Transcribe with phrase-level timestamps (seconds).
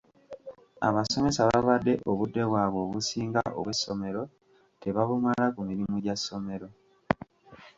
[0.87, 4.23] Abasomesa babadde obudde bwabwe obusinga obw’essomero
[4.81, 6.67] tebabumala ku mirimu gya ssomero.